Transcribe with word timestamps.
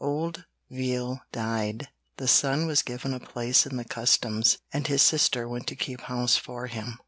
Old 0.03 0.45
Veal 0.71 1.21
died; 1.31 1.89
the 2.17 2.27
son 2.27 2.65
was 2.65 2.81
given 2.81 3.13
a 3.13 3.19
place 3.19 3.67
in 3.67 3.77
the 3.77 3.85
Customs, 3.85 4.57
and 4.73 4.87
his 4.87 5.03
sister 5.03 5.47
went 5.47 5.67
to 5.67 5.75
keep 5.75 6.01
house 6.01 6.35
for 6.35 6.65
him. 6.65 6.97